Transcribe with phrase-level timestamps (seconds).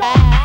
[0.00, 0.39] Bye.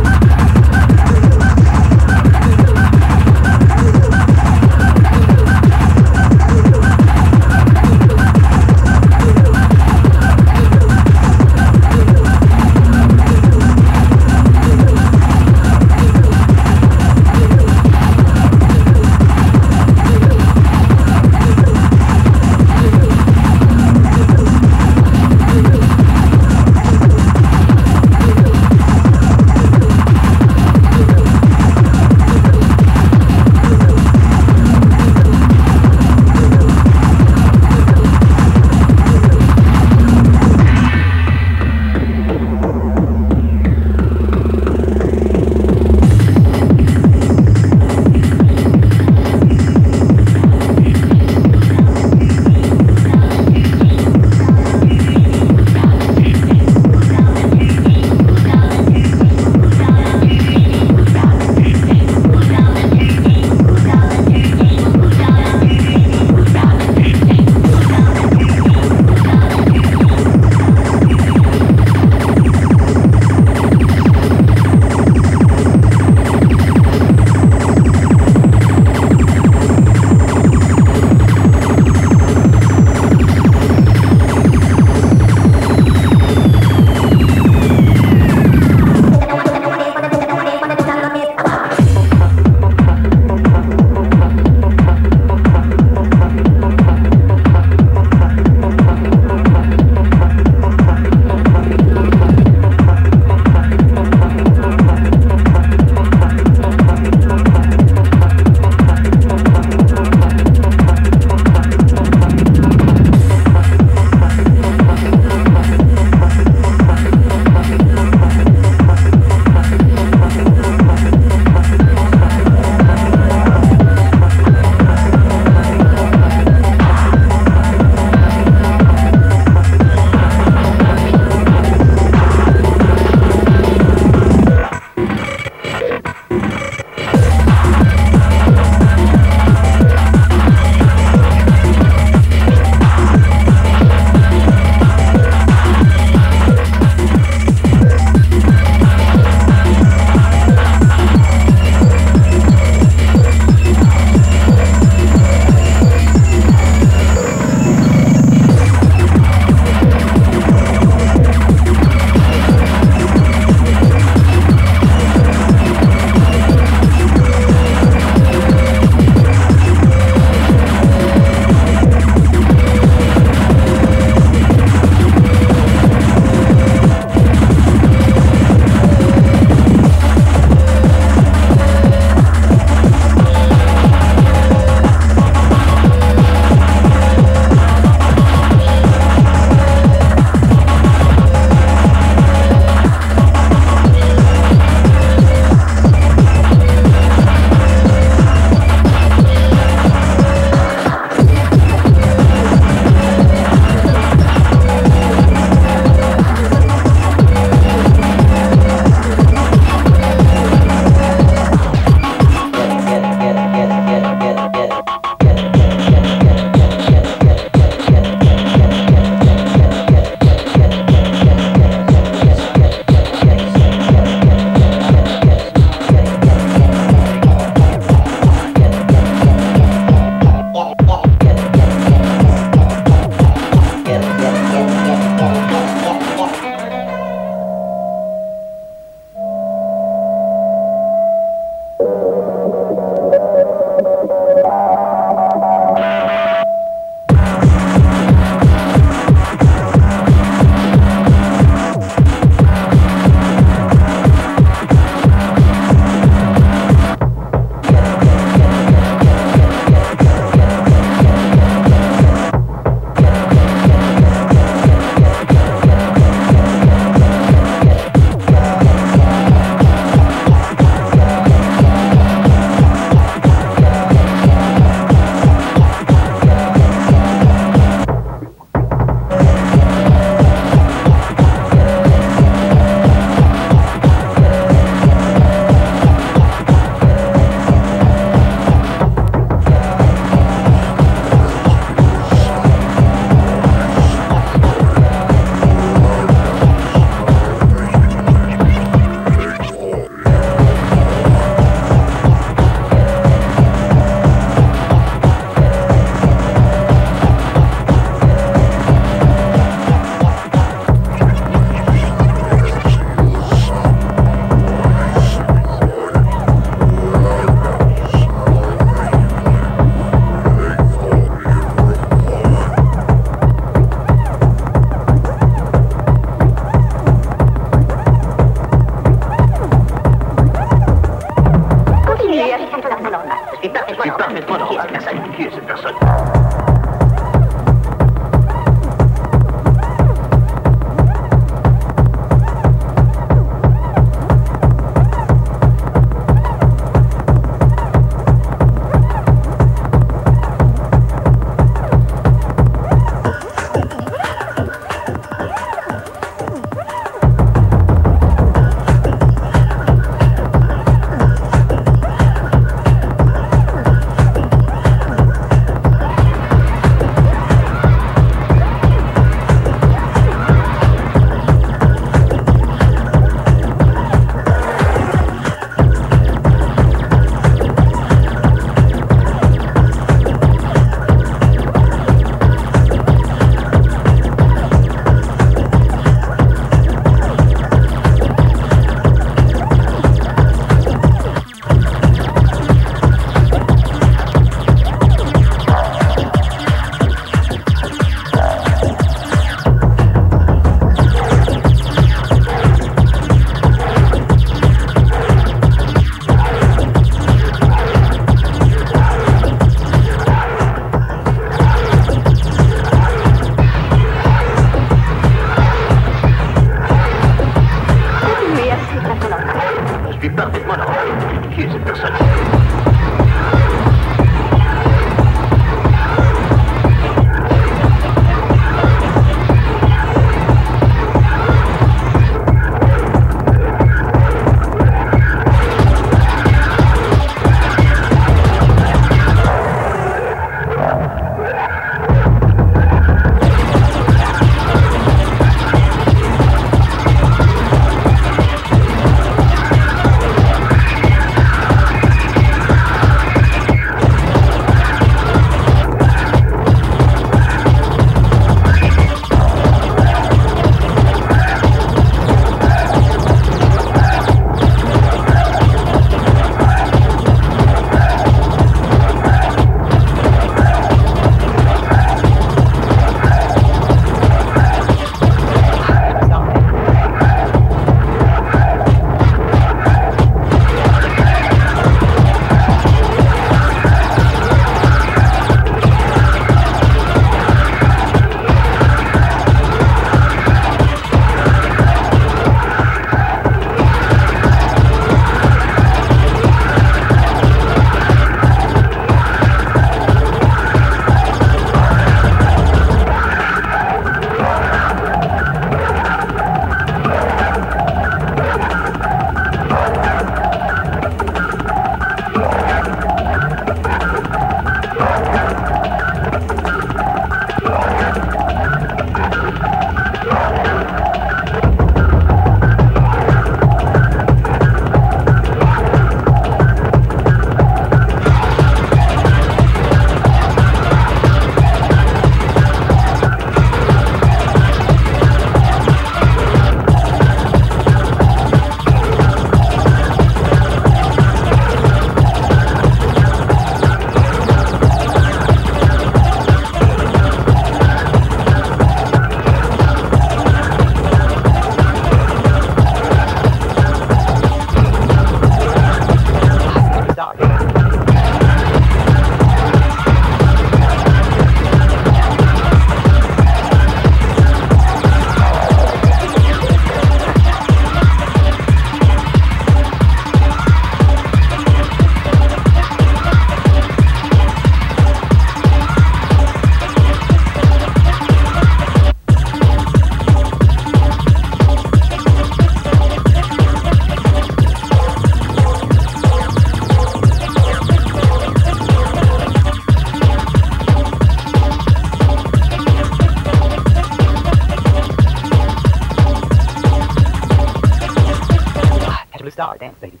[599.61, 600.00] Thank you.